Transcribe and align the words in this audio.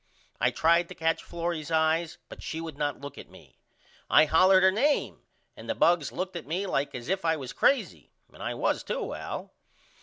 I 0.39 0.49
tried 0.49 0.87
to 0.89 0.95
catch 0.95 1.21
Florrie's 1.23 1.69
eyes 1.69 2.17
but 2.27 2.41
she 2.41 2.59
would 2.59 2.75
not 2.75 2.99
look 2.99 3.19
at 3.19 3.29
me. 3.29 3.59
I 4.09 4.25
hollered 4.25 4.63
her 4.63 4.71
name 4.71 5.19
and 5.55 5.69
the 5.69 5.75
bugs 5.75 6.11
looked 6.11 6.35
at 6.35 6.47
me 6.47 6.65
like 6.65 6.95
as 6.95 7.07
if 7.07 7.23
I 7.23 7.37
was 7.37 7.53
crazy 7.53 8.09
and 8.33 8.41
I 8.41 8.55
was 8.55 8.81
to 8.85 9.13
Al. 9.13 9.51